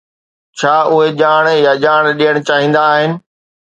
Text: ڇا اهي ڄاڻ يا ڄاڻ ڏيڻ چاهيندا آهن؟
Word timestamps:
ڇا 0.57 0.75
اهي 0.91 1.07
ڄاڻ 1.19 1.43
يا 1.65 1.73
ڄاڻ 1.83 2.03
ڏيڻ 2.19 2.35
چاهيندا 2.47 2.81
آهن؟ 2.95 3.11